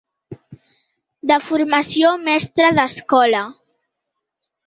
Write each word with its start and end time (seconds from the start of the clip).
De 1.31 1.37
formació, 1.49 2.13
mestre 2.25 2.71
d’escola. 2.79 3.43